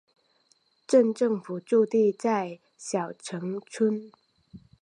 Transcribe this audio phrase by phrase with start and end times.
[0.87, 4.11] 镇政府驻地在筱埕村。